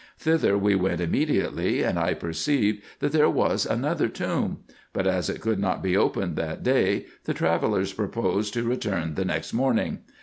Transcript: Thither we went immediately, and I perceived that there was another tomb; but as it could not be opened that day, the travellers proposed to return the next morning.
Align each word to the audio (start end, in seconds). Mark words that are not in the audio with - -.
Thither 0.17 0.57
we 0.57 0.73
went 0.73 0.99
immediately, 0.99 1.83
and 1.83 1.99
I 1.99 2.15
perceived 2.15 2.81
that 3.01 3.11
there 3.11 3.29
was 3.29 3.67
another 3.67 4.07
tomb; 4.07 4.61
but 4.93 5.05
as 5.05 5.29
it 5.29 5.41
could 5.41 5.59
not 5.59 5.83
be 5.83 5.95
opened 5.95 6.35
that 6.37 6.63
day, 6.63 7.05
the 7.25 7.35
travellers 7.35 7.93
proposed 7.93 8.51
to 8.55 8.63
return 8.63 9.13
the 9.13 9.25
next 9.25 9.53
morning. 9.53 9.99